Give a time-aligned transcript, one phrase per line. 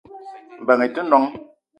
[0.61, 1.27] Mbeng i te noong